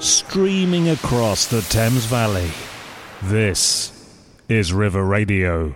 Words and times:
streaming 0.00 0.88
across 0.88 1.46
the 1.46 1.60
Thames 1.62 2.06
Valley. 2.06 2.50
This 3.22 3.92
is 4.48 4.72
River 4.72 5.04
Radio. 5.04 5.74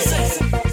sexy. 0.00 0.67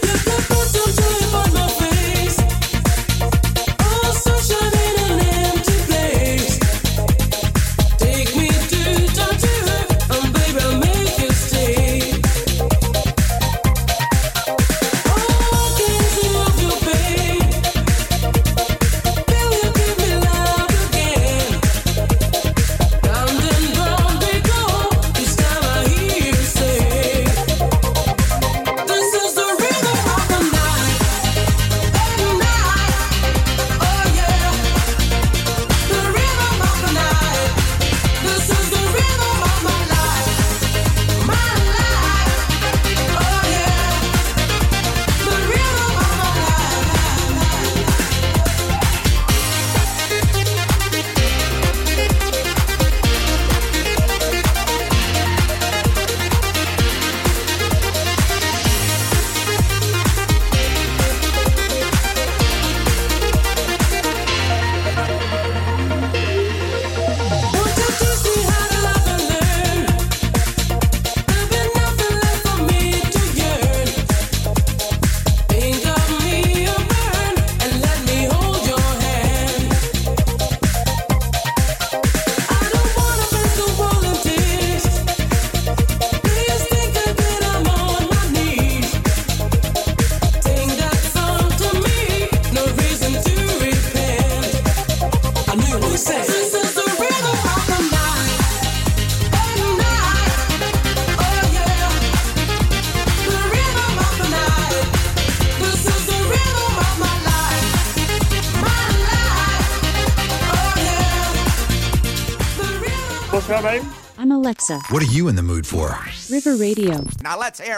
What's 113.35 113.49
your 113.49 113.61
name? 113.63 113.85
I'm 114.17 114.31
Alexa. 114.31 114.79
What 114.91 115.03
are 115.03 115.11
you 115.11 115.27
in 115.27 115.35
the 115.35 115.43
mood 115.43 115.67
for? 115.67 115.99
River 116.31 116.55
Radio. 116.55 117.05
Now 117.21 117.37
let's 117.37 117.59
hear. 117.59 117.77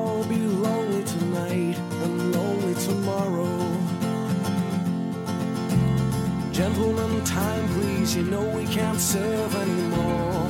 Time 7.25 7.67
please, 7.69 8.15
you 8.15 8.23
know 8.23 8.43
we 8.49 8.65
can't 8.65 8.99
serve 8.99 9.55
anymore. 9.55 10.49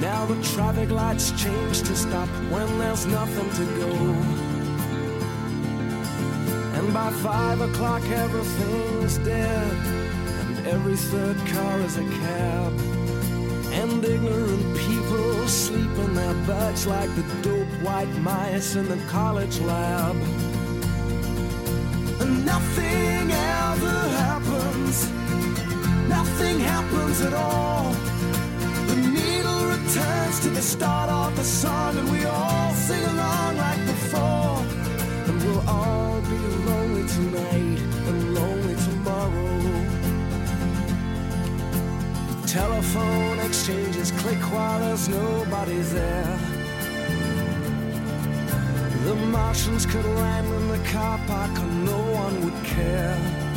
Now 0.00 0.26
the 0.26 0.40
traffic 0.54 0.90
lights 0.90 1.32
change 1.32 1.82
to 1.82 1.94
stop 1.96 2.28
when 2.50 2.78
there's 2.78 3.06
nothing 3.06 3.50
to 3.58 3.64
go. 3.80 3.92
And 6.78 6.94
by 6.94 7.10
five 7.10 7.60
o'clock 7.60 8.04
everything's 8.04 9.18
dead, 9.18 9.72
and 10.40 10.66
every 10.66 10.96
third 10.96 11.36
car 11.48 11.80
is 11.80 11.96
a 11.98 12.04
cab. 12.04 12.72
And 13.72 14.04
ignorant 14.04 14.76
people 14.76 15.46
sleep 15.48 15.90
in 15.90 16.14
their 16.14 16.34
beds 16.46 16.86
like 16.86 17.10
the 17.16 17.24
dope 17.42 17.68
white 17.82 18.12
mice 18.18 18.76
in 18.76 18.88
the 18.88 18.98
college 19.08 19.60
lab. 19.60 20.16
And 22.20 22.44
nothing 22.46 23.28
happens, 23.28 23.67
nothing 26.38 26.60
happens 26.60 27.20
at 27.20 27.34
all. 27.34 27.92
The 28.86 28.96
needle 28.96 29.66
returns 29.66 30.38
to 30.40 30.50
the 30.50 30.62
start 30.62 31.10
of 31.10 31.34
the 31.34 31.42
song, 31.42 31.96
and 31.98 32.08
we 32.12 32.24
all 32.26 32.72
sing 32.74 33.04
along 33.04 33.56
like 33.56 33.84
before. 33.86 34.62
And 35.26 35.42
we'll 35.42 35.68
all 35.68 36.20
be 36.20 36.38
lonely 36.70 37.08
tonight 37.08 37.78
and 38.08 38.34
lonely 38.34 38.76
tomorrow. 38.86 39.58
Telephone 42.46 43.40
exchanges 43.40 44.12
click 44.12 44.42
while 44.52 44.78
there's 44.78 45.08
nobody 45.08 45.80
there. 45.96 46.38
The 49.06 49.14
Martians 49.14 49.86
could 49.86 50.04
land 50.04 50.46
in 50.46 50.68
the 50.68 50.88
car 50.90 51.18
park 51.26 51.58
and 51.58 51.84
no 51.84 52.00
one 52.22 52.44
would 52.44 52.64
care. 52.64 53.47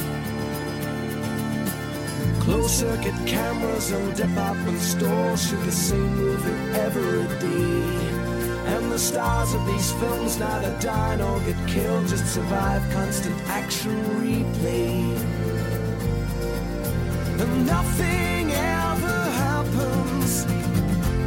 Closed 2.51 2.81
circuit 2.81 3.15
cameras 3.25 3.91
and 3.91 4.13
department 4.13 4.77
stores 4.81 5.47
shoot 5.47 5.63
the 5.63 5.71
same 5.71 6.13
movie 6.17 6.77
every 6.77 7.25
day. 7.39 8.73
And 8.73 8.91
the 8.91 8.99
stars 8.99 9.53
of 9.53 9.65
these 9.67 9.93
films 9.93 10.37
neither 10.37 10.77
die 10.81 11.15
nor 11.15 11.39
get 11.39 11.55
killed, 11.65 12.09
just 12.09 12.25
survive 12.33 12.81
constant 12.91 13.37
action 13.47 13.95
replay. 14.19 15.15
And 17.39 17.65
nothing 17.65 18.51
ever 18.51 19.19
happens, 19.45 20.45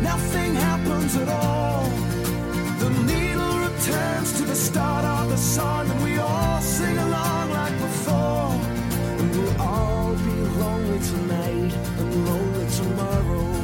nothing 0.02 0.54
happens 0.54 1.16
at 1.16 1.30
all. 1.30 1.88
The 2.80 2.90
needle 3.08 3.56
returns 3.66 4.30
to 4.40 4.42
the 4.42 4.54
start 4.54 5.06
of 5.06 5.30
the 5.30 5.38
song, 5.38 5.88
and 5.90 6.04
we 6.04 6.18
all 6.18 6.60
sing 6.60 6.98
tonight 11.10 11.72
and 11.98 12.26
lonely 12.26 12.66
tomorrow. 12.70 13.63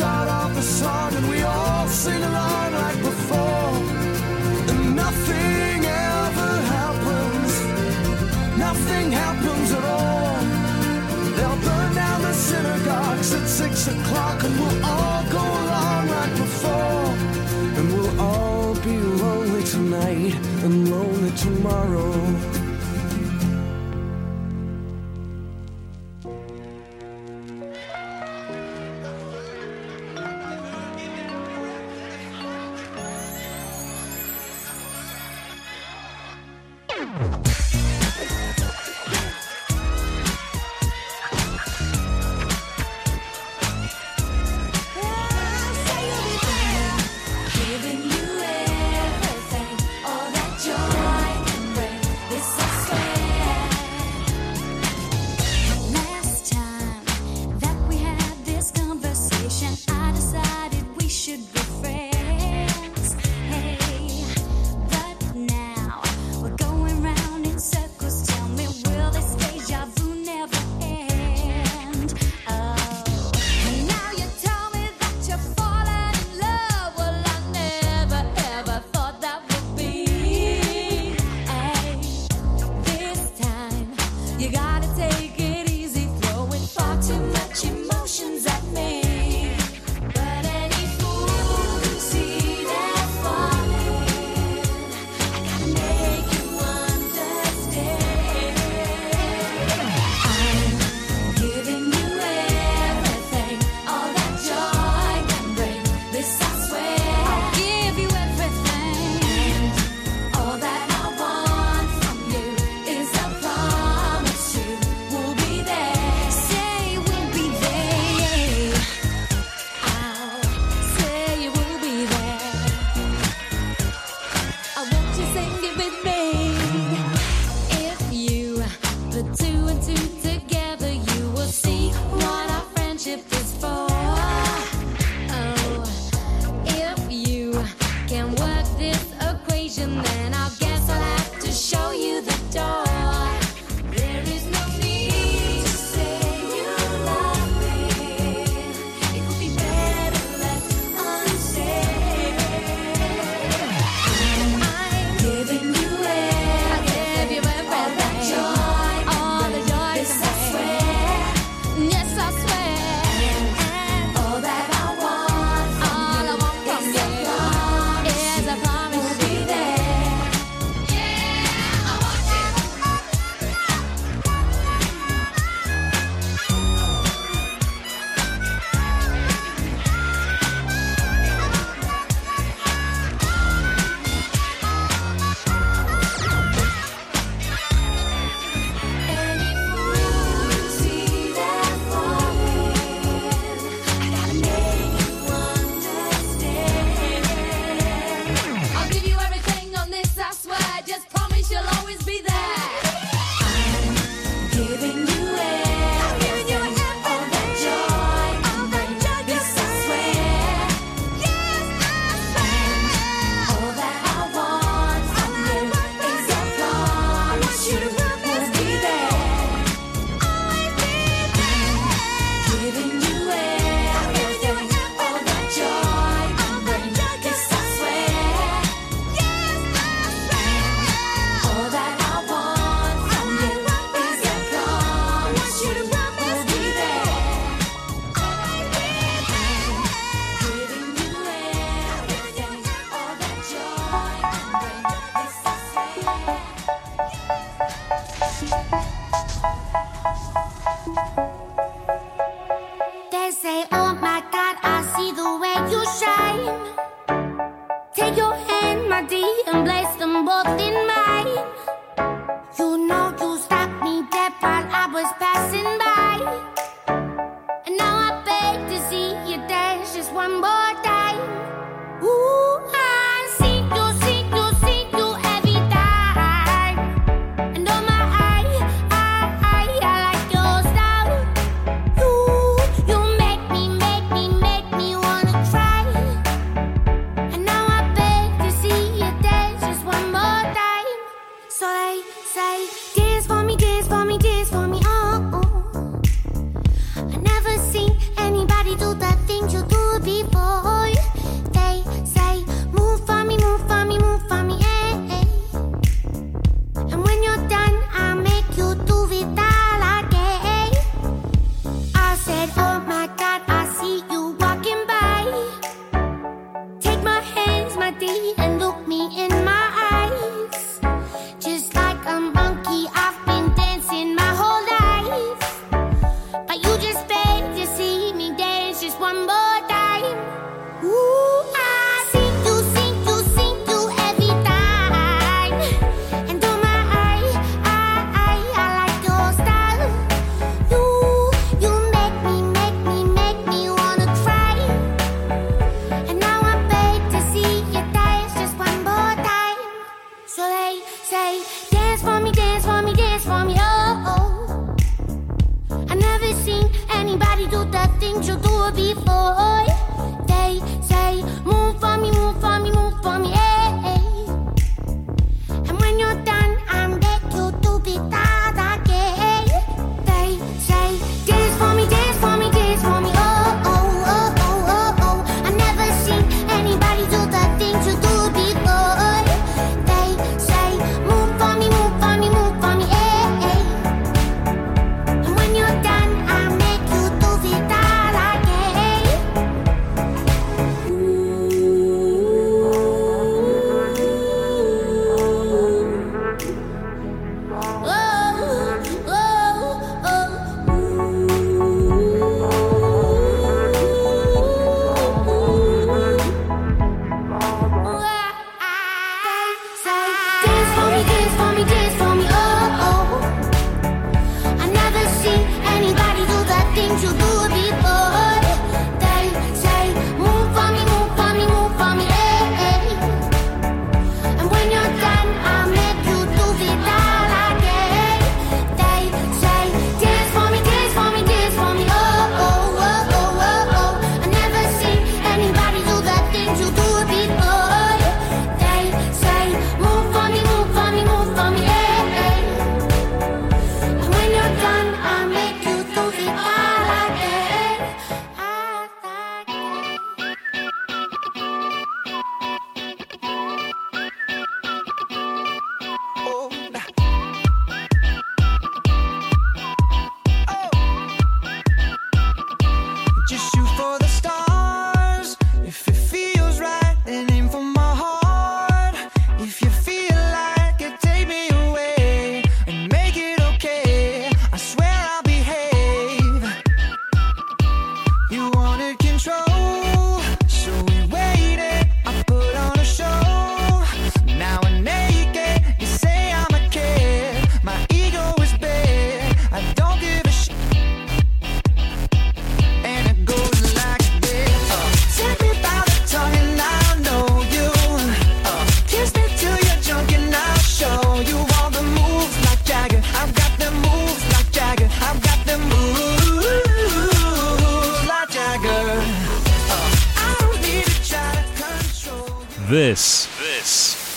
Start 0.00 0.28
of 0.28 0.54
the 0.54 0.62
song, 0.62 1.12
and 1.14 1.28
we 1.28 1.42
all 1.42 1.86
sing 1.86 2.22
along 2.22 2.72
like 2.72 3.00
before. 3.10 3.72
And 4.70 4.96
nothing 4.96 5.78
ever 6.16 6.52
happens. 6.76 7.52
Nothing 8.66 9.06
happens 9.12 9.68
at 9.78 9.84
all. 9.98 10.36
They'll 11.36 11.60
burn 11.68 11.90
down 12.02 12.22
the 12.22 12.32
synagogues 12.32 13.30
at 13.34 13.46
six 13.46 13.88
o'clock, 13.94 14.42
and 14.46 14.54
we'll 14.60 14.80
all 14.92 15.22
go 15.38 15.44
along 15.62 16.02
like 16.16 16.34
before. 16.44 17.08
And 17.76 17.86
we'll 17.92 18.20
all 18.28 18.74
be 18.76 18.96
lonely 19.22 19.64
tonight 19.64 20.34
and 20.64 20.90
lonely 20.90 21.32
tomorrow. 21.46 22.29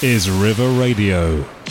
Is 0.03 0.29
River 0.29 0.69
Radio. 0.69 1.62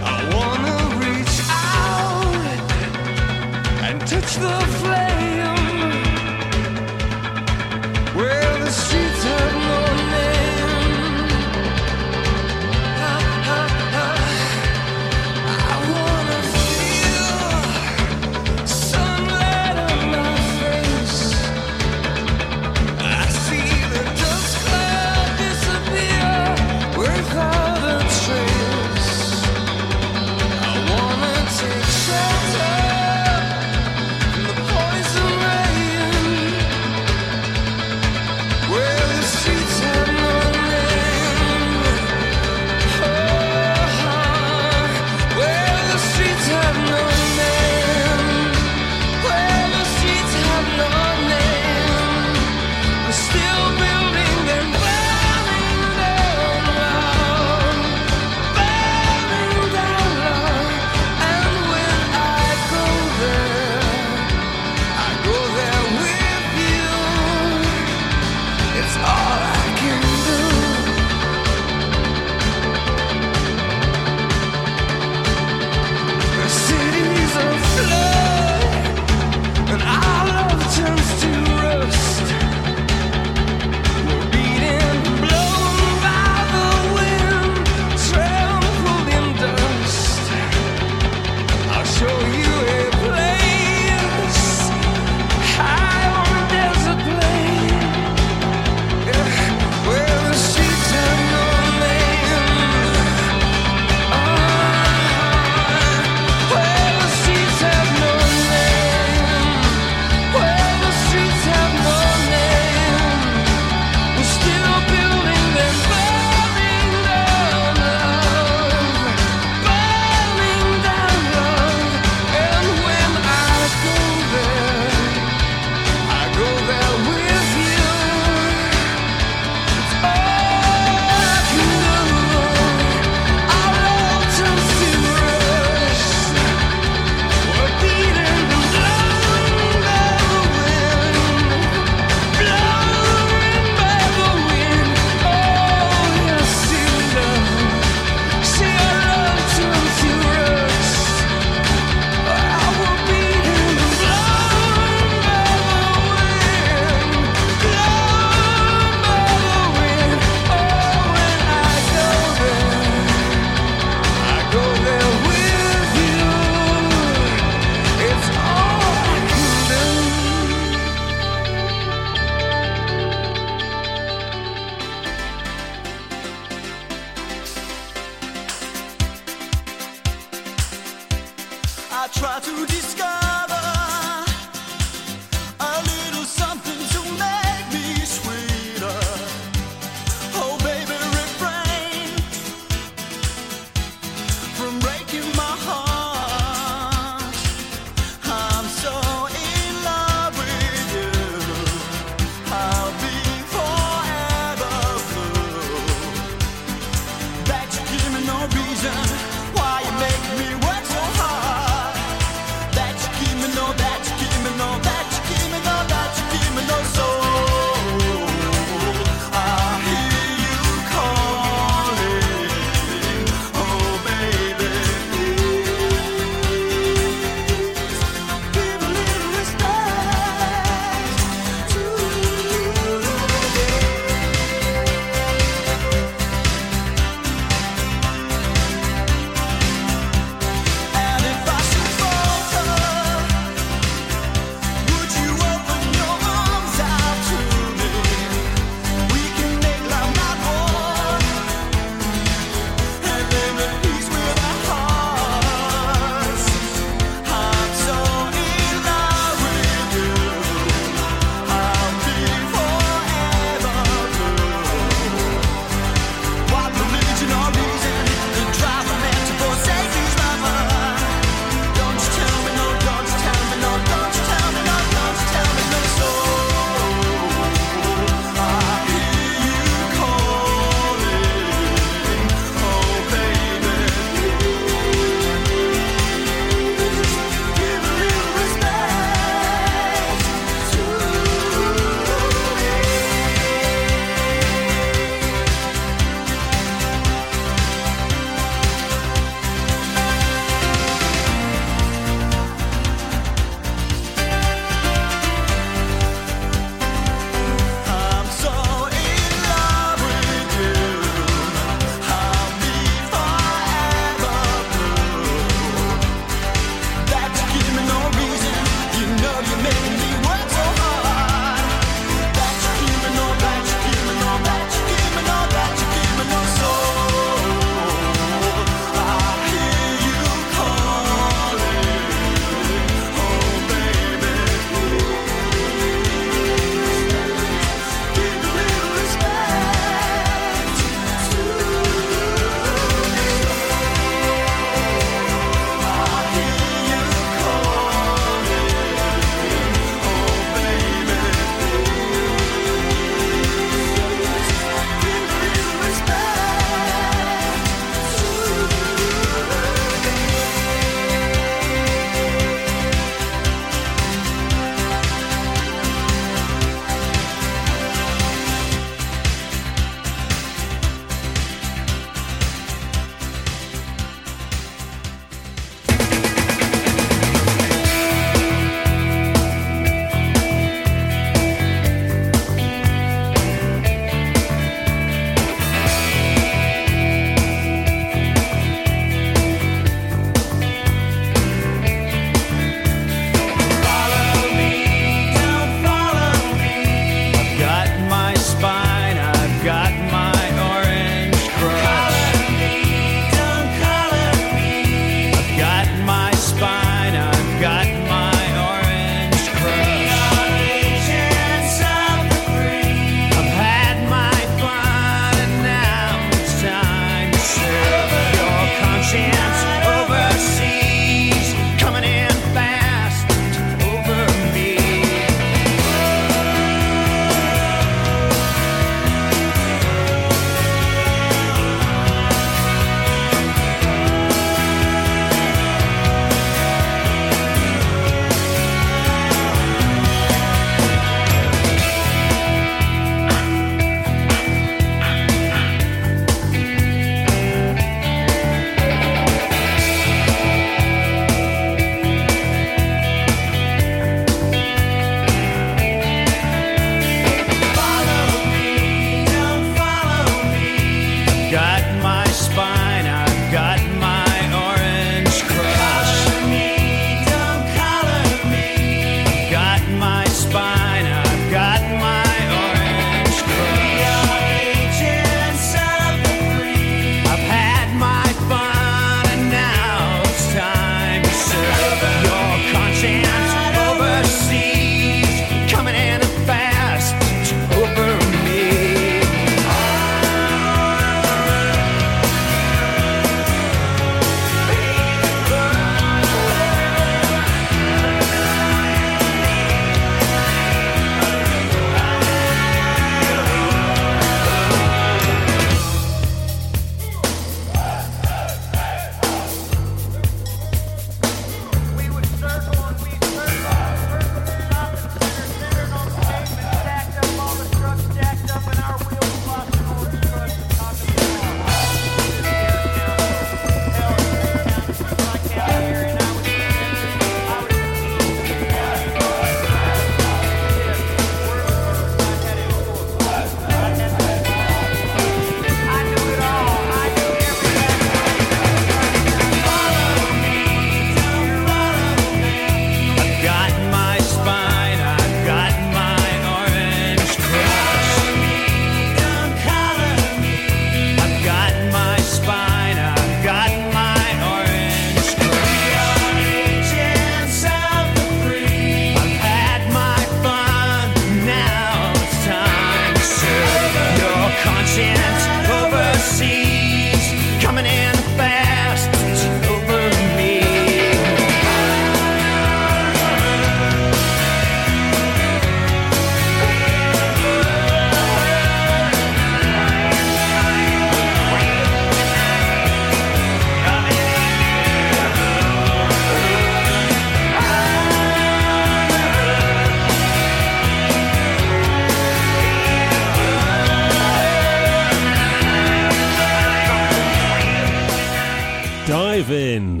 Dive 599.08 599.50
in 599.50 600.00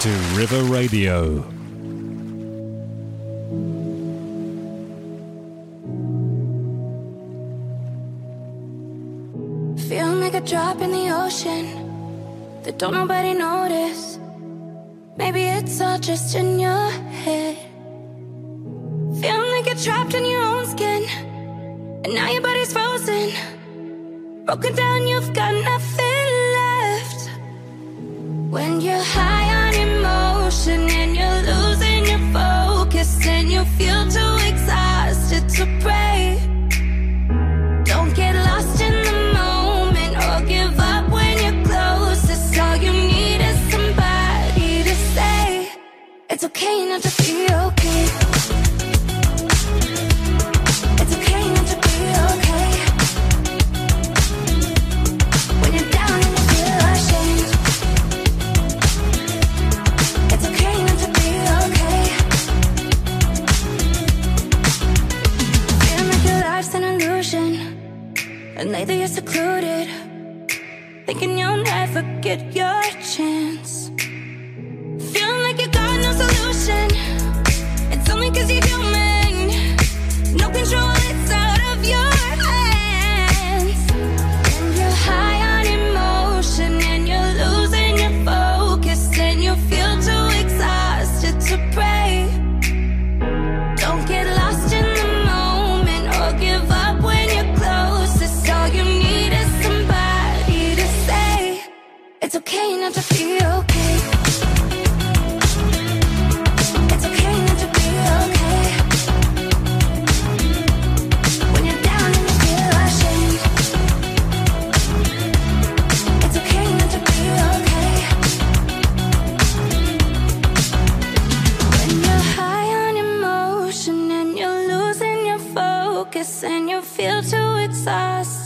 to 0.00 0.08
River 0.36 0.64
Radio. 0.64 1.40
Feeling 9.88 10.20
like 10.20 10.34
a 10.34 10.42
drop 10.42 10.82
in 10.82 10.90
the 10.90 11.08
ocean 11.08 12.62
that 12.64 12.78
don't 12.78 12.92
nobody 12.92 13.32
notice. 13.32 14.18
Maybe 15.16 15.44
it's 15.44 15.80
all 15.80 15.98
just 15.98 16.36
in 16.36 16.60
your 16.60 16.90
head. 17.24 17.56
Feeling 19.22 19.50
like 19.52 19.64
you're 19.64 19.76
trapped 19.76 20.12
in 20.12 20.26
your 20.26 20.42
own 20.42 20.66
skin, 20.66 21.02
and 22.04 22.12
now 22.12 22.28
your 22.28 22.42
body's 22.42 22.74
frozen. 22.74 23.32
Broken 24.44 24.74
down, 24.74 25.06
you've 25.06 25.32
got 25.32 25.54
nothing. 25.54 26.09
When 28.50 28.80
you're 28.80 29.00
high 29.00 29.68
on 29.68 29.74
emotion 29.74 30.90
and 30.90 31.14
you're 31.14 31.42
losing 31.52 32.04
your 32.06 32.18
focus 32.32 33.24
and 33.24 33.48
you 33.48 33.64
feel 33.78 34.08
too 34.08 34.34
exhausted 34.44 35.48
to 35.50 35.64
pray, 35.80 36.36
don't 37.84 38.12
get 38.12 38.34
lost 38.34 38.80
in 38.80 39.04
the 39.04 39.32
moment 39.38 40.16
or 40.16 40.44
give 40.48 40.76
up 40.80 41.08
when 41.12 41.38
you're 41.38 41.64
closest. 41.64 42.58
All 42.58 42.74
you 42.74 42.92
need 42.92 43.40
is 43.40 43.58
somebody 43.70 44.82
to 44.82 44.94
say 45.14 45.70
it's 46.28 46.42
okay 46.42 46.88
not 46.88 47.02
to 47.02 47.22
be 47.22 47.46
okay. 47.54 48.29
And 68.60 68.72
lately 68.72 68.98
you're 68.98 69.08
secluded, 69.08 69.88
thinking 71.06 71.38
you'll 71.38 71.64
never 71.64 72.02
get 72.20 72.54
your 72.54 72.82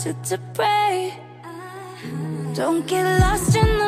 started 0.04 0.24
to 0.24 0.38
pray. 0.52 1.14
Don't 2.54 2.86
get 2.86 3.04
lost 3.20 3.56
in 3.56 3.78
the 3.78 3.83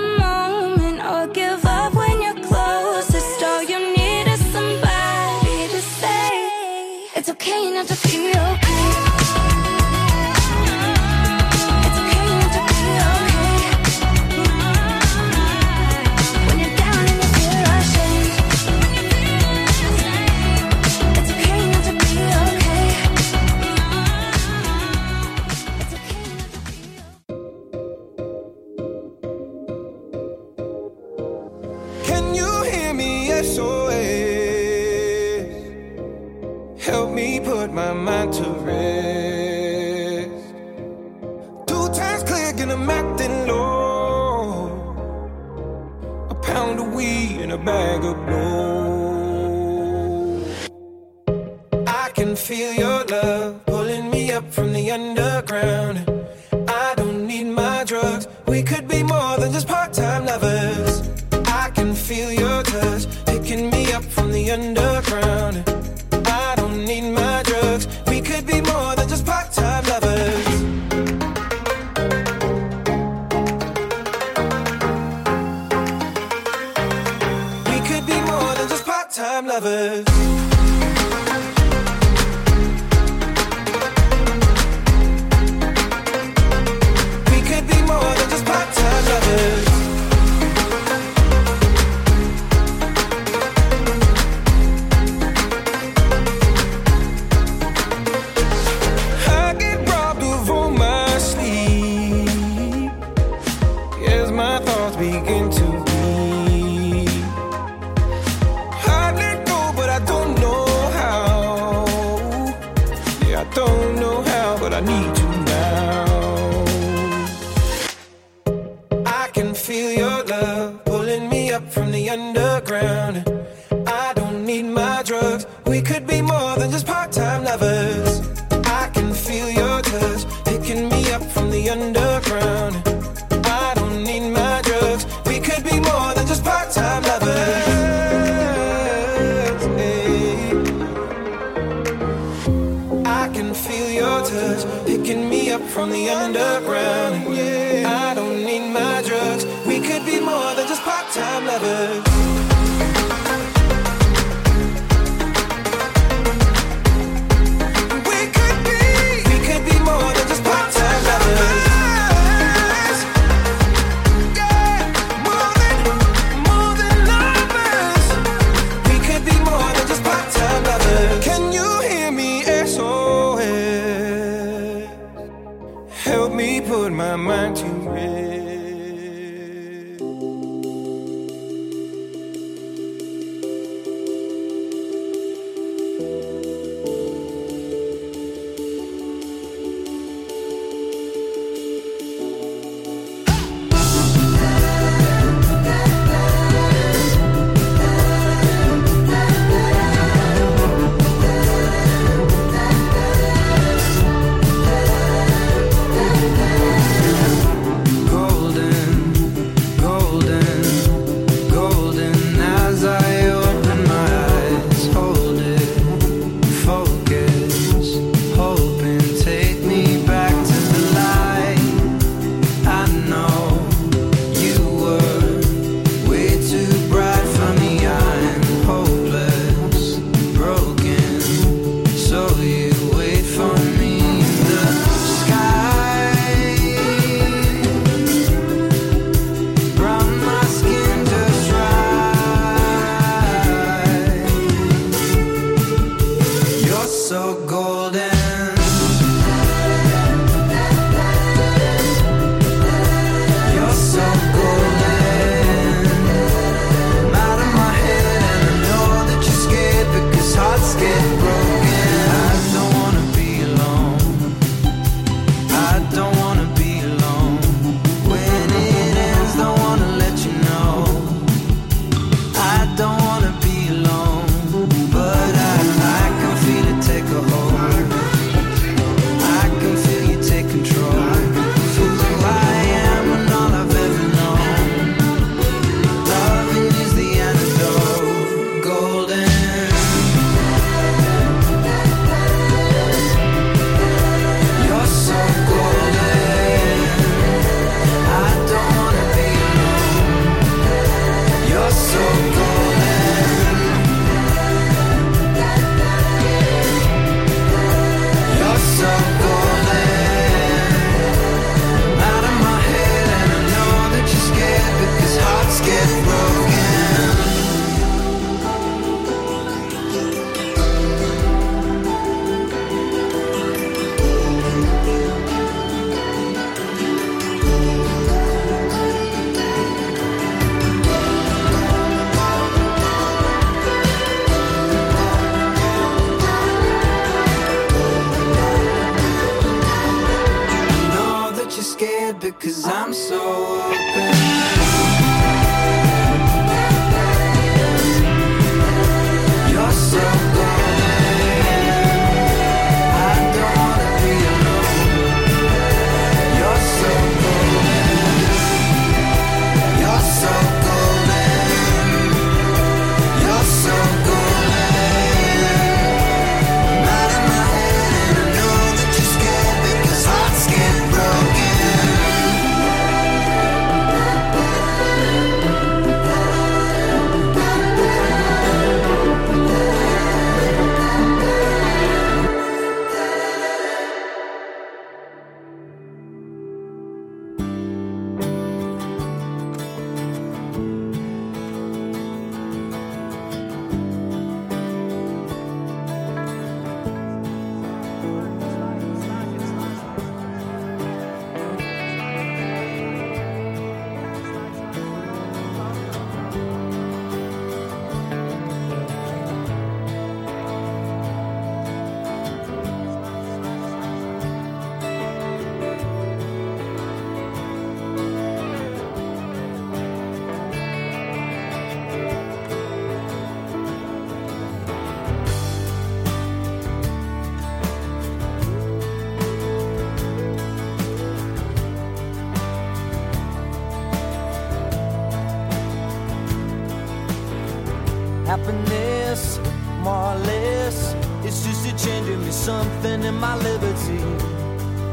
happiness, 438.37 439.39
more 439.80 440.12
or 440.12 440.16
less. 440.16 440.95
It's 441.24 441.45
just 441.45 441.66
a 441.66 441.72
change 441.84 442.09
in 442.09 442.20
me, 442.24 442.30
something 442.30 443.03
in 443.03 443.14
my 443.14 443.37
liberty. 443.37 444.01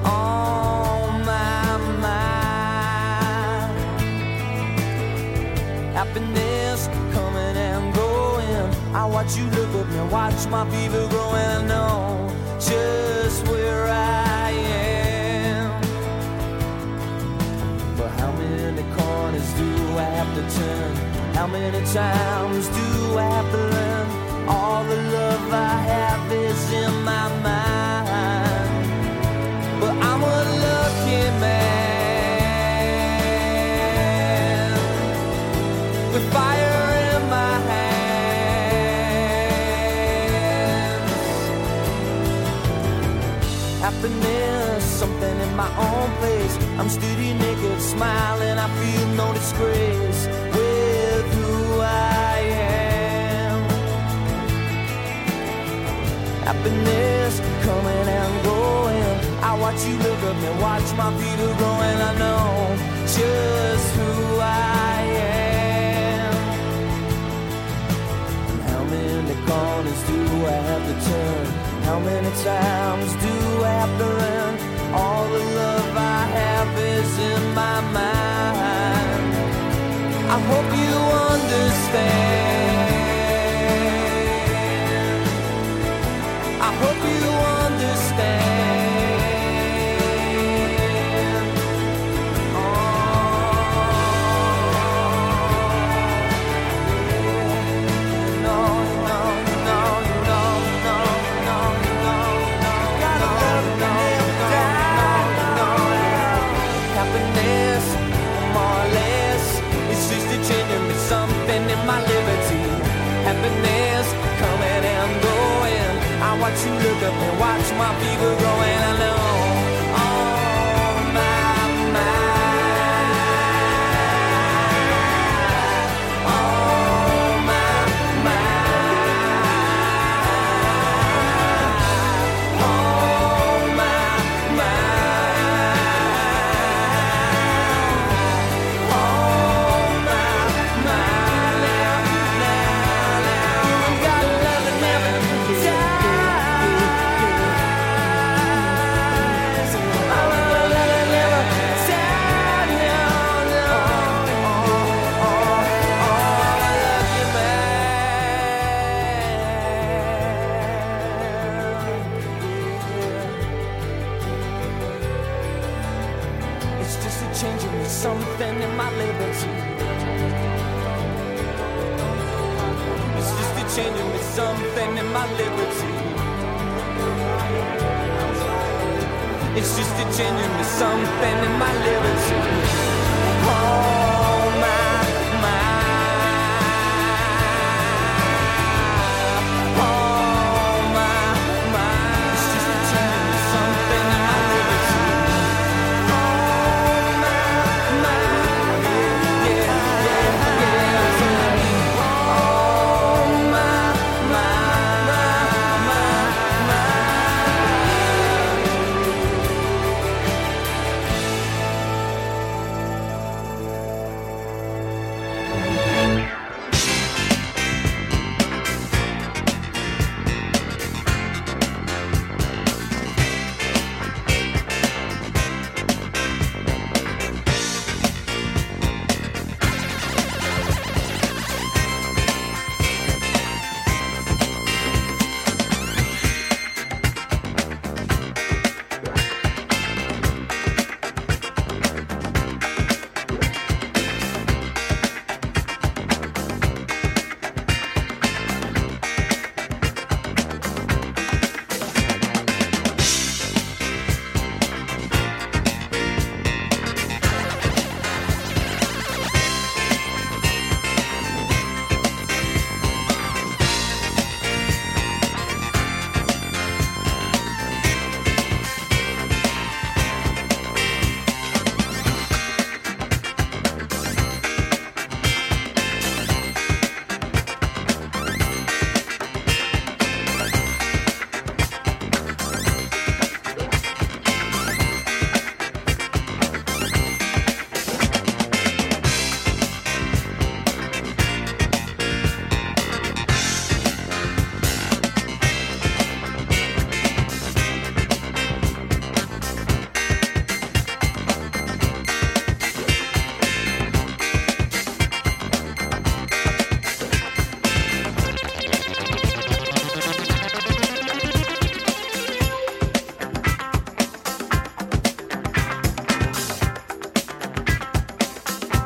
On 0.05 1.25
my 1.25 1.77
mind. 2.05 3.77
Happiness 5.93 6.87
coming 7.13 7.57
and 7.69 7.93
going. 7.93 8.69
I 8.95 9.05
watch 9.05 9.35
you 9.37 9.45
look 9.45 9.75
at 9.75 9.87
me, 9.89 10.01
watch 10.11 10.47
my 10.47 10.69
fever 10.71 11.07
growing. 11.09 11.35
I 11.35 11.65
know 11.67 12.29
just 12.59 13.47
where 13.47 13.87
I 13.87 14.51
am. 14.51 15.81
But 17.97 18.09
how 18.19 18.31
many 18.31 18.83
corners 18.95 19.53
do 19.53 19.69
I 19.97 20.07
have 20.17 20.31
to 20.35 20.43
turn? 20.57 21.02
How 21.43 21.49
many 21.51 21.83
times 21.91 22.69
do 22.69 23.17
I 23.17 23.41
learn? 23.51 24.07
All 24.47 24.85
the 24.85 24.95
love 24.95 25.51
I 25.51 25.75
have 25.91 26.31
is 26.31 26.71
in 26.71 27.03
my 27.03 27.27
mind. 27.43 28.87
But 29.81 29.91
I'm 29.91 30.23
a 30.23 30.41
lucky 30.63 31.23
man 31.43 31.83
with 36.13 36.25
fire 36.31 36.85
in 37.11 37.21
my 37.29 37.55
hands. 37.71 37.91
Happiness, 43.81 44.81
something 44.85 45.37
in 45.41 45.53
my 45.57 45.69
own 45.75 46.09
place. 46.19 46.55
I'm 46.79 46.87
steady 46.87 47.33
naked, 47.33 47.81
smiling. 47.81 48.57
I 48.57 48.69
feel 48.79 49.07
no 49.17 49.33
disgrace 49.33 50.29
Happiness 56.45 57.39
coming 57.63 58.07
and 58.19 58.43
going. 58.43 59.15
I 59.41 59.55
watch 59.59 59.81
you 59.85 59.95
look 59.97 60.21
at 60.29 60.35
me, 60.41 60.49
watch 60.61 60.87
my 60.99 61.09
feet 61.17 61.39
are 61.39 61.55
growing. 61.59 61.99
I 62.09 62.13
know 62.21 62.75
just 63.17 63.87
who 63.95 64.39
I 64.39 65.01
am. 65.23 66.33
And 68.51 68.61
how 68.69 68.83
many 68.83 69.35
corners 69.47 70.01
do 70.09 70.19
I 70.45 70.57
have 70.69 70.83
to 70.89 70.95
turn? 71.09 71.45
How 71.87 71.99
many 71.99 72.31
times 72.43 73.11
do 73.25 73.35
I 73.63 73.73
have 73.81 73.93
to 74.01 74.07
learn? 74.21 74.53
All 74.93 75.25
the 75.29 75.43
love 75.61 75.95
I 75.95 76.25
have 76.39 76.71
is 76.77 77.11
in 77.31 77.43
my 77.53 77.77
mind. 77.97 79.27
I 80.35 80.37
hope 80.49 80.69
you 80.83 80.95
understand. 81.31 82.62